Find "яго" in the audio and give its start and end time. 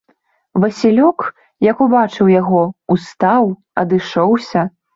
2.41-2.63